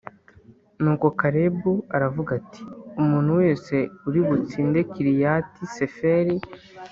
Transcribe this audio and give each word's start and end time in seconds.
nuko 0.81 1.07
kalebu+ 1.19 1.71
aravuga 1.95 2.31
ati 2.39 2.61
“umuntu 3.01 3.31
wese 3.41 3.75
uri 4.07 4.19
butsinde 4.27 4.79
kiriyati-seferi 4.91 6.35